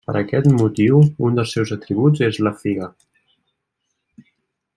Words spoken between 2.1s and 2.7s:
és la